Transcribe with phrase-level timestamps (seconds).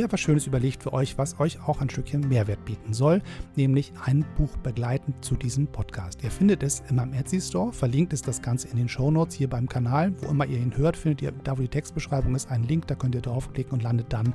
[0.00, 3.20] Mir etwas Schönes überlegt für euch, was euch auch ein Stückchen Mehrwert bieten soll,
[3.54, 6.24] nämlich ein Buch begleitend zu diesem Podcast.
[6.24, 9.34] Ihr findet es in meinem Etsy Store, verlinkt ist das Ganze in den Show Notes
[9.34, 10.14] hier beim Kanal.
[10.22, 12.94] Wo immer ihr ihn hört, findet ihr, da wo die Textbeschreibung ist, einen Link, da
[12.94, 14.32] könnt ihr draufklicken und landet dann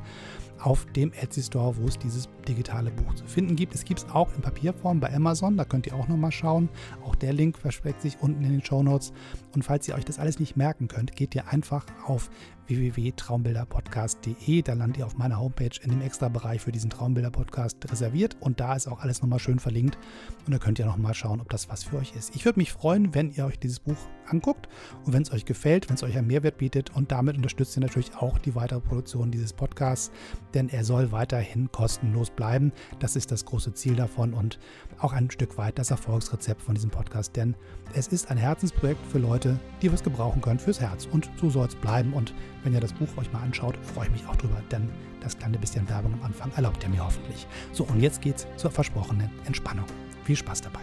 [0.60, 3.74] auf dem Etsy Store, wo es dieses digitale Buch zu finden gibt.
[3.74, 6.70] Es gibt es auch in Papierform bei Amazon, da könnt ihr auch nochmal schauen.
[7.04, 9.14] Auch der Link versteckt sich unten in den Show Notes.
[9.56, 12.30] Und falls ihr euch das alles nicht merken könnt, geht ihr einfach auf
[12.68, 14.62] www.traumbilderpodcast.de.
[14.62, 18.76] Da landet ihr auf meiner Homepage in dem Extra-Bereich für diesen Traumbilder-Podcast reserviert und da
[18.76, 19.98] ist auch alles nochmal schön verlinkt
[20.46, 22.36] und da könnt ihr nochmal schauen, ob das was für euch ist.
[22.36, 23.98] Ich würde mich freuen, wenn ihr euch dieses Buch
[24.28, 24.68] anguckt
[25.06, 27.82] und wenn es euch gefällt, wenn es euch einen Mehrwert bietet und damit unterstützt ihr
[27.82, 30.12] natürlich auch die weitere Produktion dieses Podcasts,
[30.54, 32.72] denn er soll weiterhin kostenlos bleiben.
[33.00, 34.60] Das ist das große Ziel davon und
[35.00, 37.56] auch ein Stück weit das Erfolgsrezept von diesem Podcast, denn
[37.94, 41.68] es ist ein Herzensprojekt für Leute, die was gebrauchen können fürs Herz und so soll
[41.68, 44.62] es bleiben und wenn ihr das Buch euch mal anschaut, freue ich mich auch drüber,
[44.72, 44.90] denn
[45.22, 47.48] das kleine bisschen Werbung am Anfang erlaubt ihr mir hoffentlich.
[47.74, 49.86] So, und jetzt geht's zur versprochenen Entspannung.
[50.24, 50.82] Viel Spaß dabei.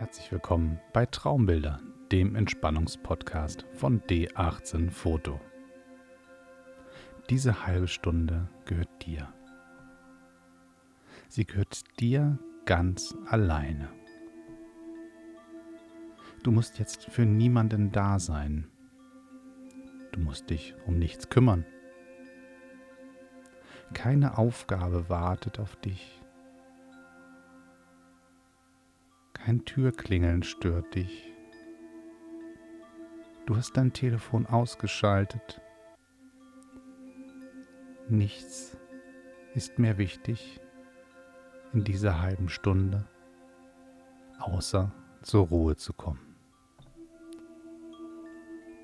[0.00, 1.78] Herzlich willkommen bei Traumbilder,
[2.10, 5.38] dem Entspannungspodcast von D18 Foto.
[7.28, 9.30] Diese halbe Stunde gehört dir.
[11.28, 13.90] Sie gehört dir ganz alleine.
[16.44, 18.70] Du musst jetzt für niemanden da sein.
[20.12, 21.66] Du musst dich um nichts kümmern.
[23.92, 26.19] Keine Aufgabe wartet auf dich.
[29.44, 31.32] Kein Türklingeln stört dich.
[33.46, 35.62] Du hast dein Telefon ausgeschaltet.
[38.10, 38.76] Nichts
[39.54, 40.60] ist mehr wichtig
[41.72, 43.08] in dieser halben Stunde,
[44.40, 44.92] außer
[45.22, 46.36] zur Ruhe zu kommen.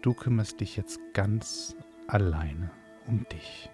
[0.00, 1.76] Du kümmerst dich jetzt ganz
[2.08, 2.70] alleine
[3.06, 3.70] um dich.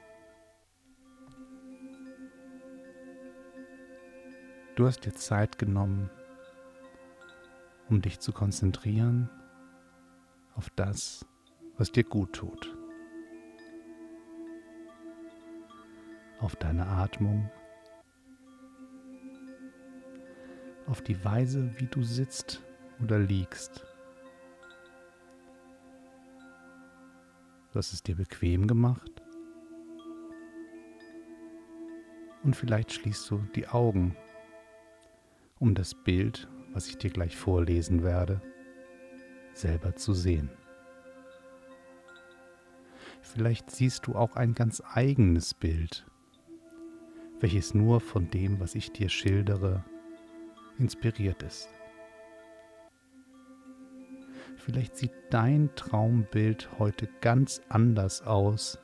[4.74, 6.10] Du hast dir Zeit genommen,
[7.88, 9.28] um dich zu konzentrieren
[10.54, 11.26] auf das,
[11.76, 12.76] was dir gut tut.
[16.40, 17.50] Auf deine Atmung,
[20.86, 22.62] auf die Weise, wie du sitzt
[23.00, 23.84] oder liegst.
[27.72, 29.22] Du hast es dir bequem gemacht.
[32.42, 34.16] Und vielleicht schließt du die Augen,
[35.58, 38.40] um das Bild, was ich dir gleich vorlesen werde,
[39.52, 40.50] selber zu sehen.
[43.20, 46.06] Vielleicht siehst du auch ein ganz eigenes Bild,
[47.40, 49.84] welches nur von dem, was ich dir schildere,
[50.78, 51.68] inspiriert ist.
[54.56, 58.78] Vielleicht sieht dein Traumbild heute ganz anders aus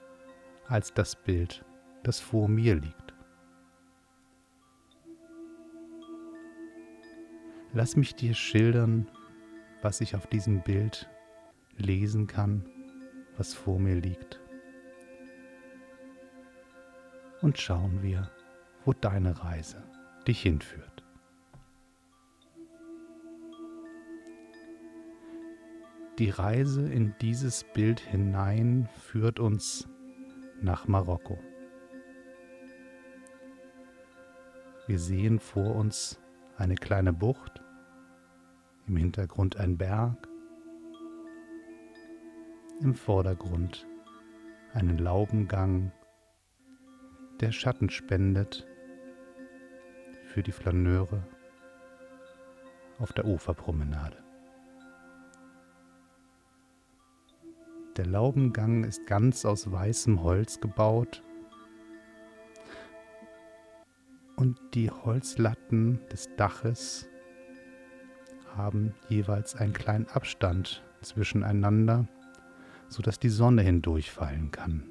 [0.67, 1.65] als das Bild,
[2.03, 3.08] das vor mir liegt.
[7.79, 9.09] Lass mich dir schildern,
[9.83, 11.09] was ich auf diesem Bild
[11.77, 12.69] lesen kann,
[13.37, 14.41] was vor mir liegt.
[17.41, 18.33] Und schauen wir,
[18.85, 19.81] wo deine Reise
[20.27, 21.05] dich hinführt.
[26.19, 29.89] Die Reise in dieses Bild hinein führt uns
[30.61, 31.39] nach Marokko.
[34.89, 36.19] Wir sehen vor uns
[36.57, 37.63] eine kleine Bucht,
[38.89, 40.29] im Hintergrund ein Berg,
[42.81, 43.87] im Vordergrund
[44.73, 45.93] einen Laubengang,
[47.41, 48.67] der Schatten spendet
[50.27, 51.23] für die Flaneure
[52.99, 54.17] auf der Uferpromenade.
[57.97, 61.23] Der Laubengang ist ganz aus weißem Holz gebaut
[64.37, 67.09] und die Holzlatten des Daches
[68.59, 72.07] haben jeweils einen kleinen Abstand zwischeneinander
[72.89, 74.91] sodass die Sonne hindurchfallen kann.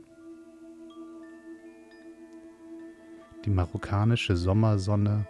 [3.46, 5.28] Die marokkanische Sommersonne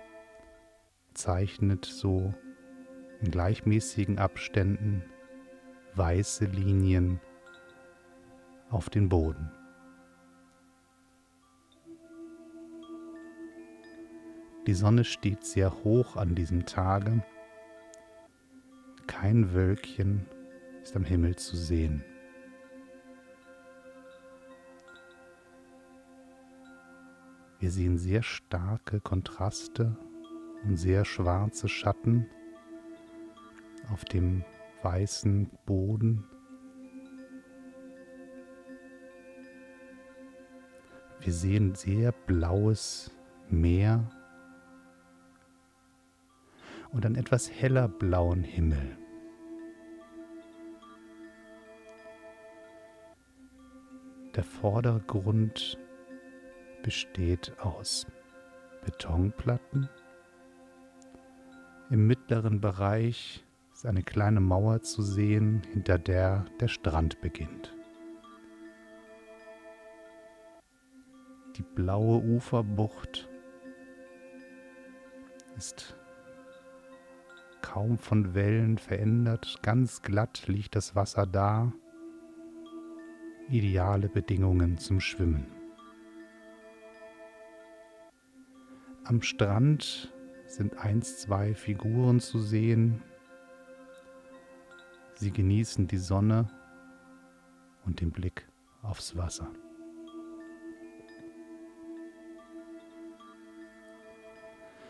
[1.13, 2.33] zeichnet so
[3.21, 5.03] in gleichmäßigen Abständen
[5.95, 7.19] weiße Linien
[8.69, 9.51] auf den Boden.
[14.67, 17.23] Die Sonne steht sehr hoch an diesem Tage.
[19.19, 20.27] Kein Wölkchen
[20.83, 22.03] ist am Himmel zu sehen.
[27.57, 29.97] Wir sehen sehr starke Kontraste
[30.63, 32.29] und sehr schwarze Schatten
[33.91, 34.45] auf dem
[34.83, 36.23] weißen Boden.
[41.21, 43.09] Wir sehen sehr blaues
[43.49, 44.11] Meer
[46.91, 48.95] und einen etwas heller blauen Himmel.
[54.37, 55.79] Der Vordergrund
[56.83, 58.05] besteht aus
[58.85, 59.89] Betonplatten.
[61.89, 63.43] Im mittleren Bereich
[63.73, 67.75] ist eine kleine Mauer zu sehen, hinter der der Strand beginnt.
[71.55, 73.27] Die blaue Uferbucht
[75.57, 75.95] ist
[77.63, 81.73] kaum von Wellen verändert, ganz glatt liegt das Wasser da.
[83.49, 85.47] Ideale Bedingungen zum Schwimmen.
[89.05, 90.13] Am Strand
[90.47, 93.01] sind eins, zwei Figuren zu sehen.
[95.15, 96.49] Sie genießen die Sonne
[97.85, 98.49] und den Blick
[98.81, 99.49] aufs Wasser.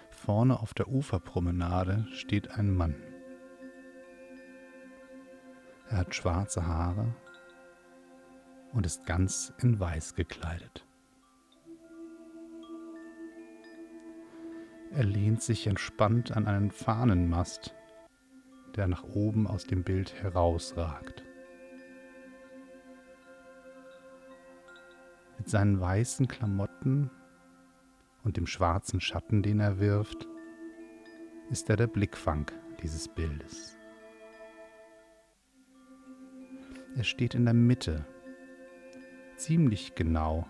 [0.09, 2.95] Vorne auf der Uferpromenade steht ein Mann.
[5.89, 7.13] Er hat schwarze Haare
[8.73, 10.85] und ist ganz in Weiß gekleidet.
[14.91, 17.75] Er lehnt sich entspannt an einen Fahnenmast,
[18.75, 21.23] der nach oben aus dem Bild herausragt.
[25.37, 27.11] Mit seinen weißen Klamotten
[28.23, 30.27] und dem schwarzen Schatten, den er wirft,
[31.49, 32.49] ist er der Blickfang
[32.81, 33.77] dieses Bildes.
[36.95, 38.05] Er steht in der Mitte,
[39.37, 40.47] ziemlich genau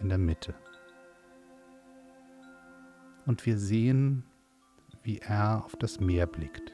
[0.00, 0.54] in der Mitte.
[3.26, 4.24] Und wir sehen,
[5.02, 6.72] wie er auf das Meer blickt.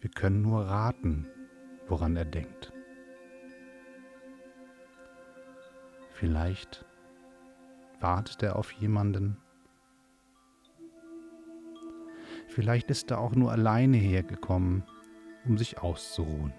[0.00, 1.26] Wir können nur raten,
[1.86, 2.72] woran er denkt.
[6.10, 6.84] Vielleicht
[8.00, 9.38] wartet er auf jemanden.
[12.48, 14.84] Vielleicht ist er auch nur alleine hergekommen,
[15.44, 16.52] um sich auszuruhen.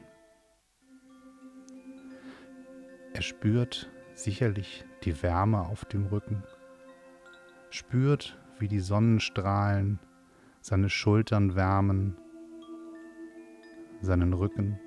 [3.14, 6.44] Er spürt sicherlich die Wärme auf dem Rücken,
[7.70, 10.00] spürt, wie die Sonnenstrahlen
[10.62, 12.18] seine Schultern wärmen,
[14.02, 14.80] seinen Rücken,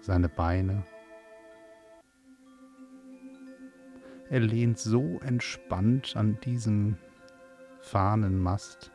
[0.00, 0.84] seine Beine
[4.30, 6.96] Er lehnt so entspannt an diesem
[7.80, 8.92] Fahnenmast,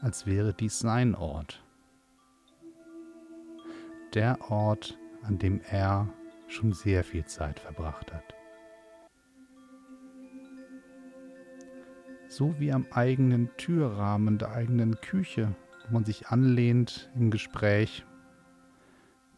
[0.00, 1.64] als wäre dies sein Ort.
[4.14, 6.12] Der Ort, an dem er
[6.48, 8.34] schon sehr viel Zeit verbracht hat.
[12.28, 15.54] So wie am eigenen Türrahmen der eigenen Küche,
[15.86, 18.04] wo man sich anlehnt im Gespräch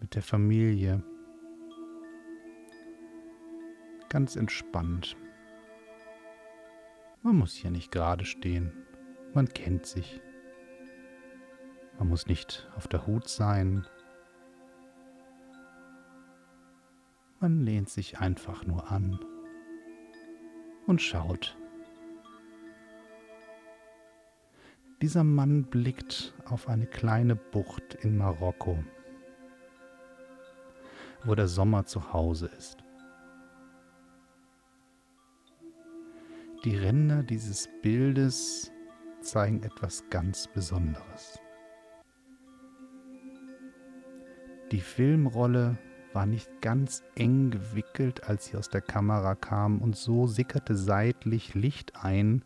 [0.00, 1.02] mit der Familie
[4.08, 5.16] ganz entspannt.
[7.22, 8.72] Man muss hier nicht gerade stehen.
[9.32, 10.20] Man kennt sich.
[11.98, 13.86] Man muss nicht auf der Hut sein.
[17.42, 19.18] Man lehnt sich einfach nur an
[20.86, 21.58] und schaut.
[25.00, 28.84] Dieser Mann blickt auf eine kleine Bucht in Marokko,
[31.24, 32.84] wo der Sommer zu Hause ist.
[36.64, 38.70] Die Ränder dieses Bildes
[39.20, 41.40] zeigen etwas ganz Besonderes.
[44.70, 45.76] Die Filmrolle
[46.12, 51.54] war nicht ganz eng gewickelt, als sie aus der Kamera kam, und so sickerte seitlich
[51.54, 52.44] Licht ein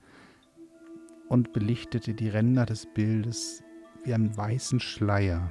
[1.29, 3.63] und belichtete die Ränder des Bildes
[4.05, 5.51] wie einen weißen Schleier.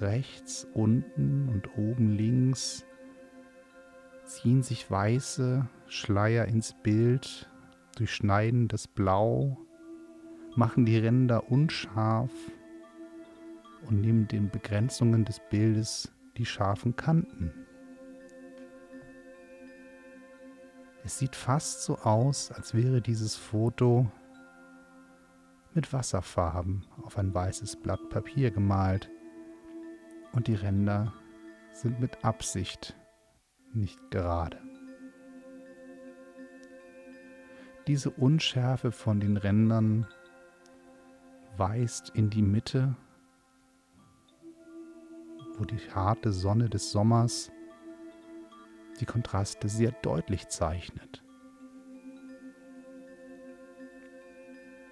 [0.00, 2.84] Rechts unten und oben links
[4.24, 7.50] ziehen sich weiße Schleier ins Bild,
[7.96, 9.58] durchschneiden das Blau,
[10.54, 12.30] machen die Ränder unscharf
[13.86, 17.52] und nehmen den Begrenzungen des Bildes die scharfen Kanten.
[21.04, 24.10] Es sieht fast so aus, als wäre dieses Foto
[25.74, 29.10] mit Wasserfarben auf ein weißes Blatt Papier gemalt
[30.32, 31.12] und die Ränder
[31.72, 32.96] sind mit Absicht
[33.72, 34.58] nicht gerade.
[37.86, 40.06] Diese Unschärfe von den Rändern
[41.56, 42.94] weist in die Mitte,
[45.62, 47.52] wo die harte Sonne des Sommers
[48.98, 51.22] die Kontraste sehr deutlich zeichnet.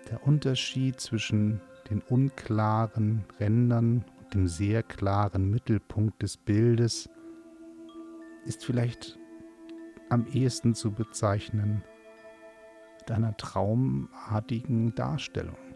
[0.08, 1.60] Der Unterschied zwischen
[1.90, 7.10] den unklaren Rändern und dem sehr klaren Mittelpunkt des Bildes
[8.44, 9.18] ist vielleicht
[10.08, 11.82] am ehesten zu bezeichnen
[13.00, 15.69] mit einer traumartigen Darstellung.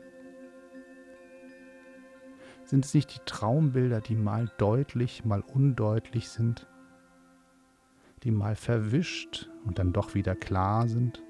[2.65, 6.67] Sind es nicht die Traumbilder, die mal deutlich, mal undeutlich sind,
[8.23, 11.23] die mal verwischt und dann doch wieder klar sind,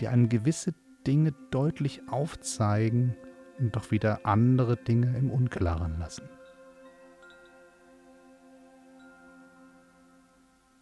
[0.00, 0.72] die einem gewisse
[1.06, 3.16] Dinge deutlich aufzeigen
[3.58, 6.28] und doch wieder andere Dinge im Unklaren lassen.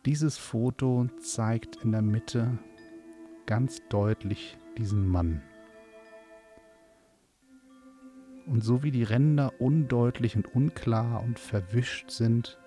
[0.04, 2.58] Dieses Foto zeigt in der Mitte
[3.46, 5.40] ganz deutlich diesen Mann.
[8.46, 12.58] Und so wie die Ränder undeutlich und unklar und verwischt sind,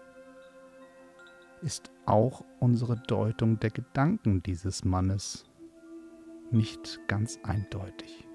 [1.61, 5.45] ist auch unsere Deutung der Gedanken dieses Mannes
[6.51, 8.27] nicht ganz eindeutig.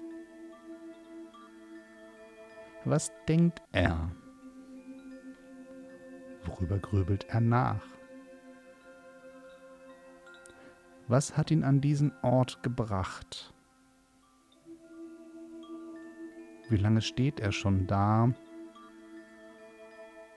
[2.85, 4.11] Was denkt er?
[6.45, 7.81] Worüber grübelt er nach?
[11.07, 13.53] Was hat ihn an diesen Ort gebracht?
[16.69, 18.33] Wie lange steht er schon da?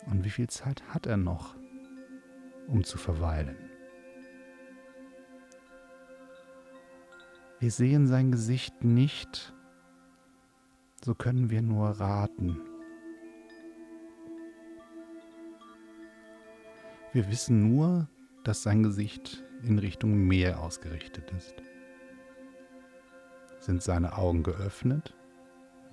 [0.07, 1.57] Und wie viel Zeit hat er noch?
[2.69, 3.57] um zu verweilen.
[7.59, 9.55] Wir sehen sein Gesicht nicht,
[11.03, 12.61] so können wir nur raten.
[17.13, 18.09] Wir wissen nur,
[18.45, 21.55] dass sein Gesicht in Richtung Meer ausgerichtet ist.
[23.59, 25.15] Sind seine Augen geöffnet?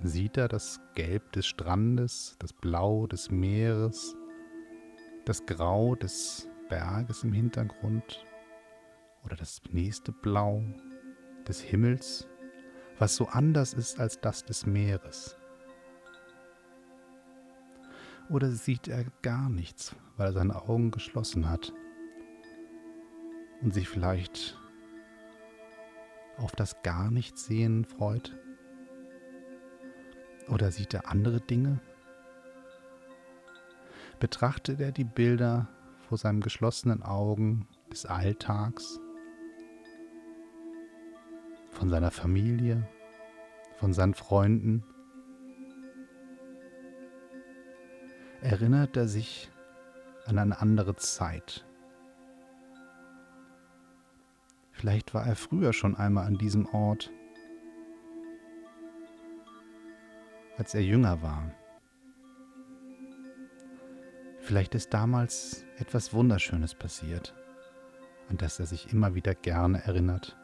[0.05, 4.17] Sieht er das Gelb des Strandes, das Blau des Meeres,
[5.23, 8.25] das Grau des Berges im Hintergrund
[9.23, 10.61] oder das nächste Blau
[11.47, 12.27] des Himmels,
[12.99, 15.37] was so anders ist als das des Meeres.
[18.29, 21.71] Oder sieht er gar nichts, weil er seine Augen geschlossen hat
[23.61, 24.59] und sich vielleicht
[26.35, 28.37] auf das gar nicht sehen freut?
[30.49, 31.79] Oder sieht er andere Dinge?
[34.19, 35.67] Betrachtet er die Bilder
[36.07, 38.99] vor seinen geschlossenen Augen des Alltags,
[41.71, 42.87] von seiner Familie,
[43.77, 44.83] von seinen Freunden.
[48.41, 49.49] Erinnert er sich
[50.25, 51.65] an eine andere Zeit.
[54.71, 57.11] Vielleicht war er früher schon einmal an diesem Ort,
[60.57, 61.51] als er jünger war.
[64.39, 67.33] Vielleicht ist damals etwas Wunderschönes passiert,
[68.29, 70.37] an das er sich immer wieder gerne erinnert,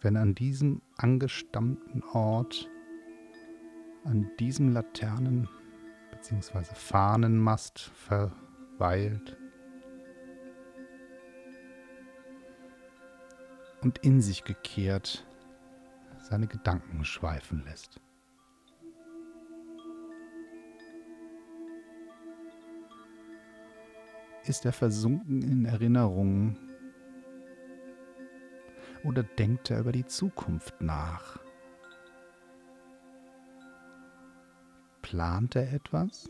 [0.00, 2.68] wenn an diesem angestammten Ort,
[4.04, 5.48] an diesem Laternen-
[6.10, 6.74] bzw.
[6.74, 9.36] Fahnenmast verweilt
[13.82, 15.26] und in sich gekehrt
[16.18, 18.00] seine Gedanken schweifen lässt.
[24.44, 26.56] Ist er versunken in Erinnerungen?
[29.04, 31.38] Oder denkt er über die Zukunft nach?
[35.02, 36.28] Plant er etwas?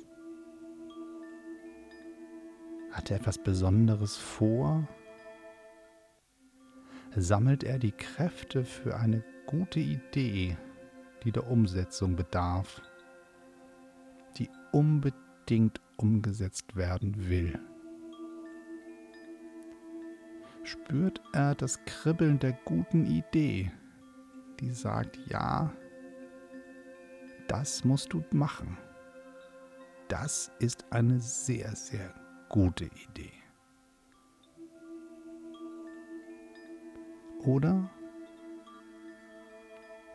[2.91, 4.89] Hat er etwas Besonderes vor?
[7.17, 10.57] Sammelt er die Kräfte für eine gute Idee,
[11.25, 12.81] die der Umsetzung bedarf,
[14.37, 17.59] die unbedingt umgesetzt werden will?
[20.91, 23.71] Spürt er das Kribbeln der guten Idee,
[24.59, 25.73] die sagt, ja,
[27.47, 28.77] das musst du machen.
[30.09, 32.13] Das ist eine sehr, sehr
[32.49, 33.31] gute Idee.
[37.45, 37.89] Oder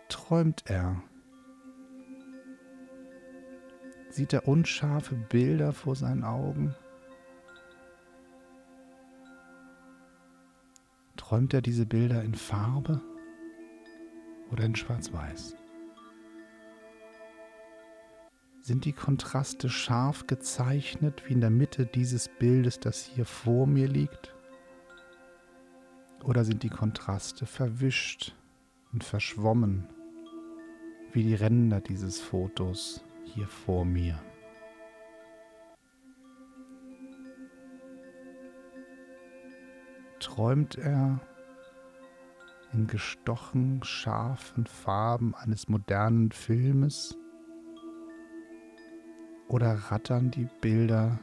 [0.10, 1.02] träumt er?
[4.10, 6.76] Sieht er unscharfe Bilder vor seinen Augen?
[11.28, 13.02] Träumt er diese Bilder in Farbe
[14.52, 15.56] oder in Schwarz-Weiß?
[18.62, 23.88] Sind die Kontraste scharf gezeichnet wie in der Mitte dieses Bildes, das hier vor mir
[23.88, 24.36] liegt?
[26.24, 28.36] Oder sind die Kontraste verwischt
[28.94, 29.88] und verschwommen
[31.12, 34.22] wie die Ränder dieses Fotos hier vor mir?
[40.36, 41.22] Träumt er
[42.74, 47.18] in gestochen scharfen Farben eines modernen Filmes?
[49.48, 51.20] Oder rattern die Bilder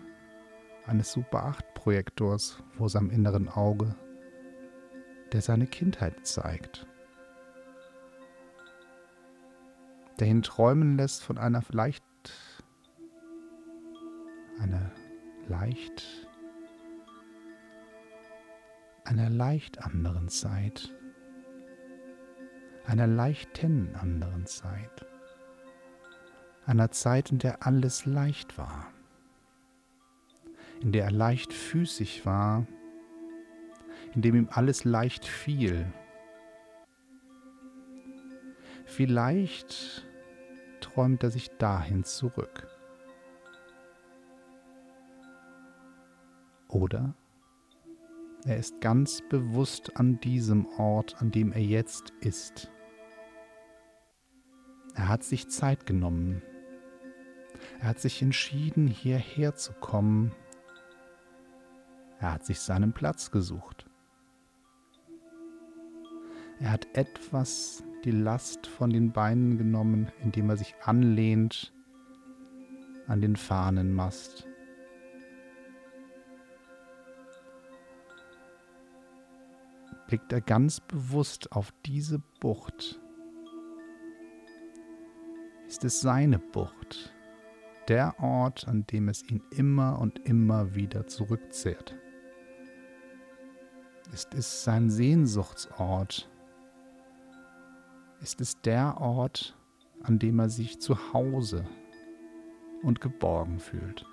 [0.86, 3.94] eines Super 8 Projektors vor seinem inneren Auge
[5.32, 6.86] der seine Kindheit zeigt,
[10.20, 12.04] der ihn träumen lässt von einer vielleicht,
[14.60, 14.90] einer
[15.48, 16.21] leicht,
[19.04, 20.92] einer leicht anderen Zeit,
[22.86, 25.06] einer leichten anderen Zeit,
[26.66, 28.92] einer Zeit, in der alles leicht war,
[30.80, 32.66] in der er leichtfüßig war,
[34.14, 35.92] in dem ihm alles leicht fiel.
[38.84, 40.06] Vielleicht
[40.80, 42.68] träumt er sich dahin zurück.
[46.68, 47.14] Oder
[48.44, 52.70] er ist ganz bewusst an diesem Ort, an dem er jetzt ist.
[54.94, 56.42] Er hat sich Zeit genommen.
[57.80, 60.32] Er hat sich entschieden, hierher zu kommen.
[62.18, 63.86] Er hat sich seinen Platz gesucht.
[66.60, 71.72] Er hat etwas die Last von den Beinen genommen, indem er sich anlehnt
[73.06, 74.48] an den Fahnenmast.
[80.12, 83.00] Blickt er ganz bewusst auf diese Bucht.
[85.66, 87.14] Ist es seine Bucht,
[87.88, 91.96] der Ort, an dem es ihn immer und immer wieder zurückzehrt?
[94.12, 96.28] Ist es sein Sehnsuchtsort?
[98.20, 99.56] ist es der Ort,
[100.02, 101.64] an dem er sich zu Hause
[102.82, 104.04] und geborgen fühlt.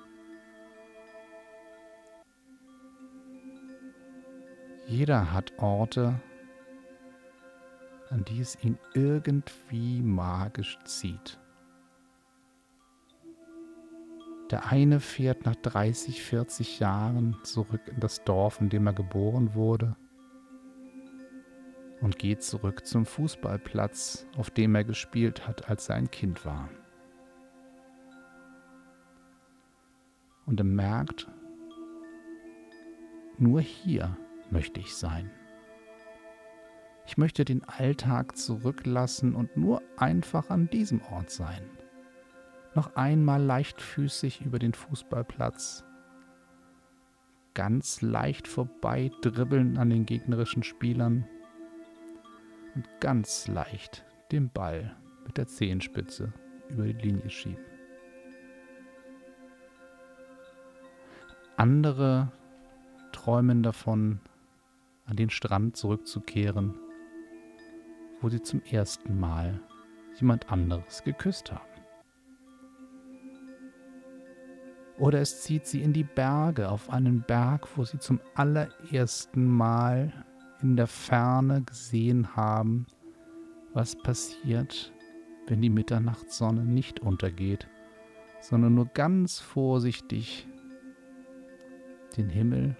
[4.89, 6.19] Jeder hat Orte,
[8.09, 11.39] an die es ihn irgendwie magisch zieht.
[14.49, 19.53] Der eine fährt nach 30, 40 Jahren zurück in das Dorf, in dem er geboren
[19.53, 19.95] wurde
[22.01, 26.67] und geht zurück zum Fußballplatz, auf dem er gespielt hat, als er ein Kind war.
[30.47, 31.27] Und er merkt,
[33.37, 34.17] nur hier
[34.51, 35.31] möchte ich sein.
[37.05, 41.63] Ich möchte den Alltag zurücklassen und nur einfach an diesem Ort sein.
[42.75, 45.83] Noch einmal leichtfüßig über den Fußballplatz,
[47.55, 51.27] ganz leicht vorbei dribbeln an den gegnerischen Spielern
[52.75, 56.31] und ganz leicht den Ball mit der Zehenspitze
[56.69, 57.65] über die Linie schieben.
[61.57, 62.31] Andere
[63.11, 64.21] träumen davon,
[65.09, 66.75] an den Strand zurückzukehren,
[68.21, 69.59] wo sie zum ersten Mal
[70.19, 71.63] jemand anderes geküsst haben.
[74.99, 80.25] Oder es zieht sie in die Berge, auf einen Berg, wo sie zum allerersten Mal
[80.61, 82.85] in der Ferne gesehen haben,
[83.73, 84.91] was passiert,
[85.47, 87.67] wenn die Mitternachtssonne nicht untergeht,
[88.41, 90.47] sondern nur ganz vorsichtig
[92.17, 92.75] den Himmel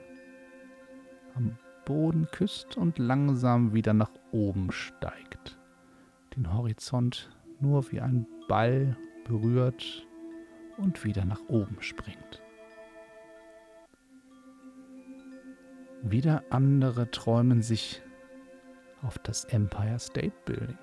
[1.36, 1.58] am
[1.90, 5.58] Boden küsst und langsam wieder nach oben steigt,
[6.36, 10.08] den Horizont nur wie ein Ball berührt
[10.78, 12.44] und wieder nach oben springt.
[16.04, 18.04] Wieder andere träumen sich
[19.02, 20.78] auf das Empire State Building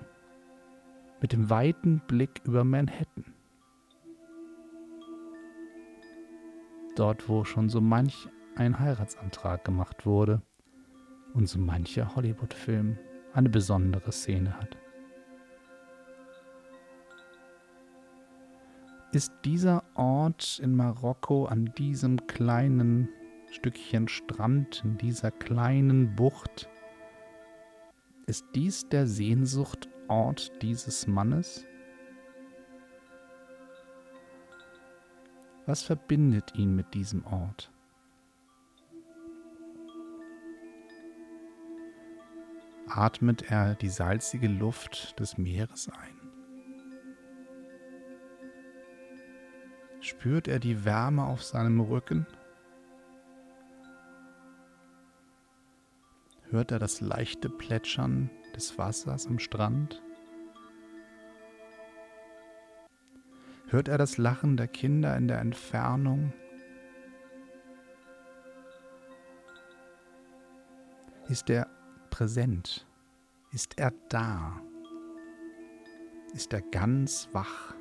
[1.21, 3.33] mit dem weiten Blick über Manhattan.
[6.97, 10.41] Dort, wo schon so manch ein Heiratsantrag gemacht wurde
[11.37, 12.97] und so mancher Hollywood-Film
[13.33, 14.77] eine besondere Szene hat.
[19.13, 23.07] Ist dieser Ort in Marokko an diesem kleinen
[23.51, 26.67] Stückchen Strand in dieser kleinen Bucht,
[28.25, 31.65] ist dies der Sehnsuchtort Ort dieses Mannes?
[35.65, 37.71] Was verbindet ihn mit diesem Ort?
[42.89, 46.17] Atmet er die salzige Luft des Meeres ein?
[49.99, 52.25] Spürt er die Wärme auf seinem Rücken?
[56.49, 60.01] Hört er das leichte Plätschern des Wassers am Strand?
[63.67, 66.31] Hört er das Lachen der Kinder in der Entfernung?
[71.27, 71.67] Ist er
[72.17, 72.87] präsent?
[73.51, 74.59] Ist er da?
[76.33, 77.75] Ist er ganz wach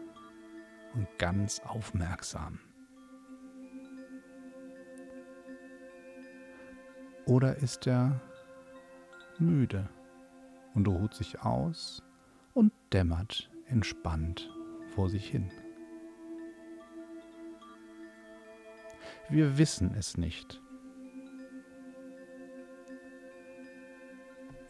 [0.92, 2.58] und ganz aufmerksam?
[7.24, 8.20] Oder ist er
[9.38, 9.88] müde
[10.74, 12.02] und ruht sich aus
[12.52, 14.50] und dämmert entspannt
[14.94, 15.50] vor sich hin.
[19.30, 20.60] Wir wissen es nicht.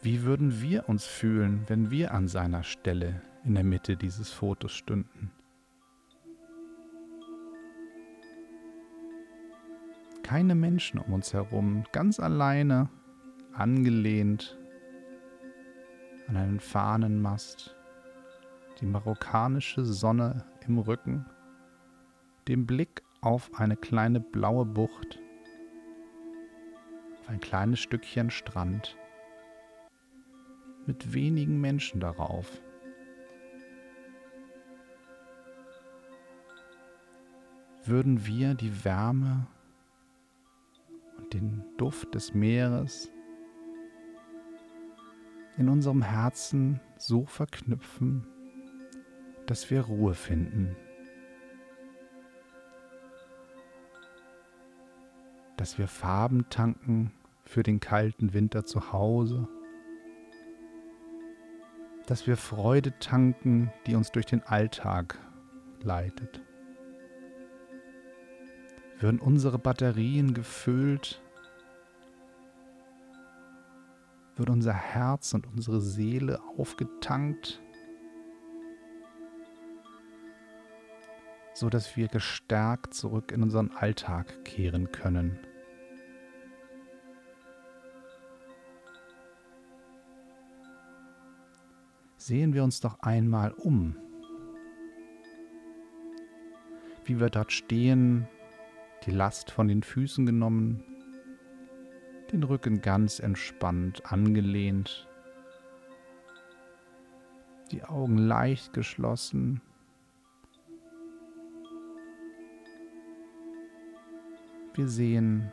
[0.07, 4.71] Wie würden wir uns fühlen, wenn wir an seiner Stelle in der Mitte dieses Fotos
[4.71, 5.33] stünden?
[10.23, 12.87] Keine Menschen um uns herum, ganz alleine
[13.51, 14.57] angelehnt
[16.29, 17.75] an einen Fahnenmast,
[18.79, 21.25] die marokkanische Sonne im Rücken,
[22.47, 25.19] den Blick auf eine kleine blaue Bucht,
[27.19, 28.95] auf ein kleines Stückchen Strand
[30.87, 32.49] mit wenigen Menschen darauf.
[37.85, 39.47] Würden wir die Wärme
[41.17, 43.11] und den Duft des Meeres
[45.57, 48.27] in unserem Herzen so verknüpfen,
[49.45, 50.75] dass wir Ruhe finden.
[55.55, 57.11] Dass wir Farben tanken
[57.43, 59.47] für den kalten Winter zu Hause.
[62.07, 65.19] Dass wir Freude tanken, die uns durch den Alltag
[65.83, 66.41] leitet.
[68.99, 71.21] Würden unsere Batterien gefüllt
[74.37, 77.61] wird unser Herz und unsere Seele aufgetankt,
[81.53, 85.39] so dass wir gestärkt zurück in unseren Alltag kehren können.
[92.27, 93.95] Sehen wir uns doch einmal um,
[97.05, 98.27] wie wir dort stehen,
[99.05, 100.83] die Last von den Füßen genommen,
[102.33, 105.07] den Rücken ganz entspannt angelehnt,
[107.71, 109.61] die Augen leicht geschlossen.
[114.73, 115.49] Wir sehen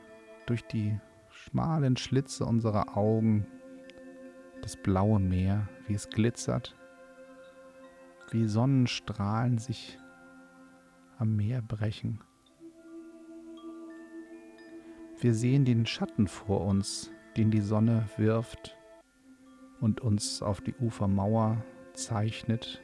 [0.47, 0.99] durch die
[1.31, 3.47] schmalen Schlitze unserer Augen
[4.61, 6.77] das blaue Meer, wie es glitzert,
[8.31, 9.99] wie Sonnenstrahlen sich
[11.19, 12.21] am Meer brechen.
[15.21, 18.77] Wir sehen den Schatten vor uns, den die Sonne wirft
[19.81, 22.83] und uns auf die Ufermauer zeichnet.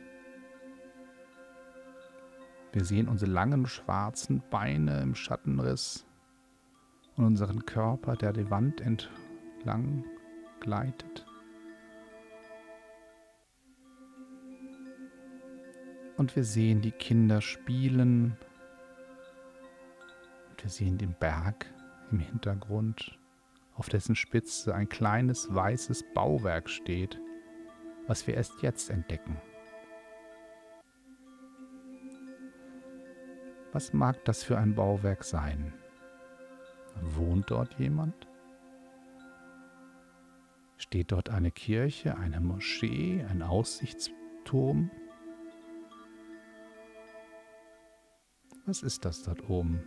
[2.73, 6.07] Wir sehen unsere langen schwarzen Beine im Schattenriss
[7.17, 10.05] und unseren Körper, der die Wand entlang
[10.61, 11.27] gleitet.
[16.21, 18.37] Und wir sehen die Kinder spielen.
[20.51, 21.65] Und wir sehen den Berg
[22.11, 23.19] im Hintergrund,
[23.75, 27.19] auf dessen Spitze ein kleines weißes Bauwerk steht,
[28.07, 29.41] was wir erst jetzt entdecken.
[33.73, 35.73] Was mag das für ein Bauwerk sein?
[37.01, 38.29] Wohnt dort jemand?
[40.77, 44.91] Steht dort eine Kirche, eine Moschee, ein Aussichtsturm?
[48.71, 49.83] Was ist das dort oben?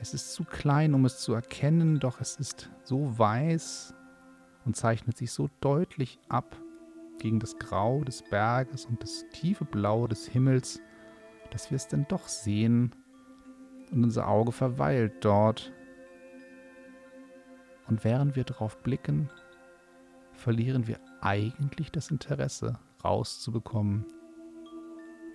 [0.00, 3.94] Es ist zu klein, um es zu erkennen, doch es ist so weiß
[4.64, 6.56] und zeichnet sich so deutlich ab
[7.20, 10.80] gegen das Grau des Berges und das tiefe Blau des Himmels,
[11.52, 12.92] dass wir es denn doch sehen
[13.92, 15.72] und unser Auge verweilt dort.
[17.86, 19.30] Und während wir darauf blicken,
[20.32, 24.04] verlieren wir eigentlich das Interesse, rauszubekommen,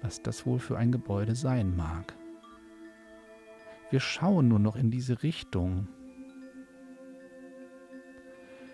[0.05, 2.13] was das wohl für ein Gebäude sein mag.
[3.89, 5.87] Wir schauen nur noch in diese Richtung.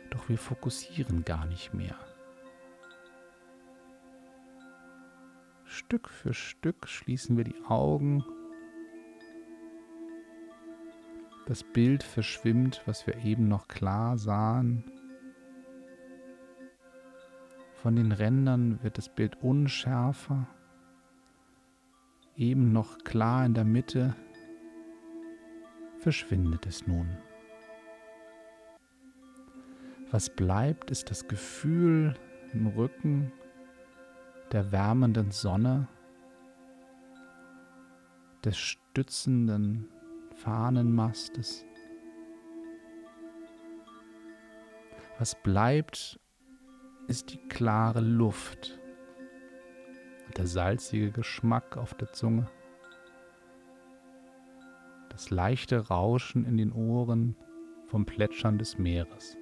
[0.09, 1.95] Doch wir fokussieren gar nicht mehr.
[5.63, 8.25] Stück für Stück schließen wir die Augen.
[11.45, 14.83] Das Bild verschwimmt, was wir eben noch klar sahen.
[17.75, 20.45] Von den Rändern wird das Bild unschärfer,
[22.41, 24.15] eben noch klar in der Mitte,
[25.99, 27.15] verschwindet es nun.
[30.09, 32.15] Was bleibt, ist das Gefühl
[32.53, 33.31] im Rücken
[34.51, 35.87] der wärmenden Sonne,
[38.43, 39.87] des stützenden
[40.33, 41.63] Fahnenmastes.
[45.19, 46.19] Was bleibt,
[47.07, 48.80] ist die klare Luft
[50.37, 52.49] der salzige Geschmack auf der Zunge,
[55.09, 57.35] das leichte Rauschen in den Ohren
[57.87, 59.37] vom Plätschern des Meeres.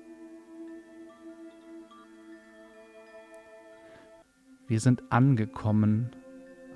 [4.68, 6.12] Wir sind angekommen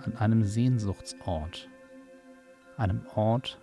[0.03, 1.69] an einem Sehnsuchtsort,
[2.77, 3.59] einem Ort,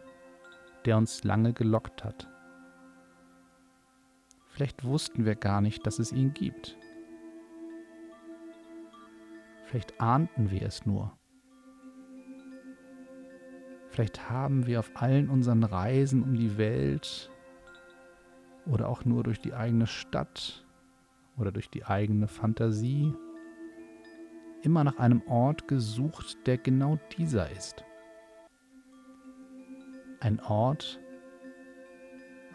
[0.84, 2.28] der uns lange gelockt hat.
[4.48, 6.76] Vielleicht wussten wir gar nicht, dass es ihn gibt.
[9.70, 11.16] Vielleicht ahnten wir es nur.
[13.90, 17.30] Vielleicht haben wir auf allen unseren Reisen um die Welt
[18.66, 20.66] oder auch nur durch die eigene Stadt
[21.36, 23.14] oder durch die eigene Fantasie
[24.62, 27.84] immer nach einem Ort gesucht, der genau dieser ist.
[30.18, 31.00] Ein Ort,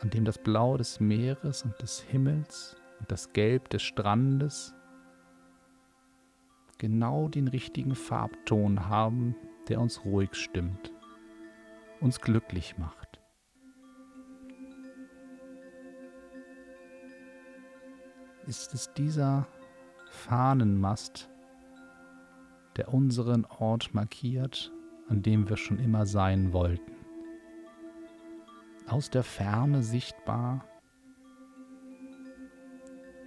[0.01, 4.75] an dem das Blau des Meeres und des Himmels und das Gelb des Strandes
[6.77, 9.35] genau den richtigen Farbton haben,
[9.67, 10.91] der uns ruhig stimmt,
[11.99, 13.19] uns glücklich macht.
[18.47, 19.47] Ist es dieser
[20.11, 21.29] Fahnenmast,
[22.77, 24.71] der unseren Ort markiert,
[25.07, 26.93] an dem wir schon immer sein wollten.
[28.87, 30.65] Aus der Ferne sichtbar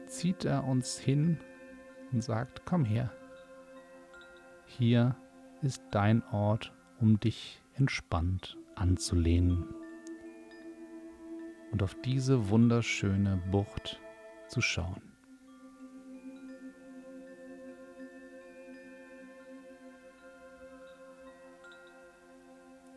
[0.06, 1.38] zieht er uns hin
[2.12, 3.12] und sagt, komm her,
[4.68, 5.16] hier
[5.62, 9.64] ist dein Ort, um dich entspannt anzulehnen
[11.72, 14.00] und auf diese wunderschöne Bucht
[14.46, 15.02] zu schauen.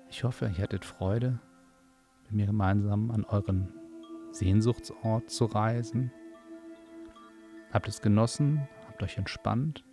[0.10, 1.40] Ich hoffe, ihr hattet Freude,
[2.26, 3.74] mit mir gemeinsam an euren
[4.32, 6.12] Sehnsuchtsort zu reisen.
[7.72, 9.84] Habt es genossen, habt euch entspannt,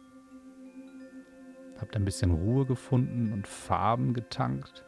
[1.80, 4.84] habt ein bisschen Ruhe gefunden und Farben getankt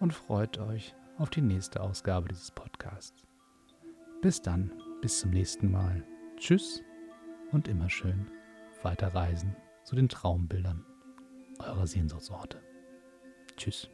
[0.00, 3.24] und freut euch auf die nächste Ausgabe dieses Podcasts.
[4.20, 6.02] Bis dann, bis zum nächsten Mal.
[6.36, 6.82] Tschüss
[7.52, 8.30] und immer schön
[8.82, 10.84] weiterreisen zu den Traumbildern
[11.58, 12.60] eurer Sehnsuchtsorte.
[13.56, 13.88] Tschüss.